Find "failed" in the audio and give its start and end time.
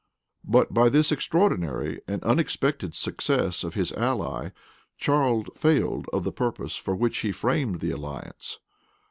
5.53-6.07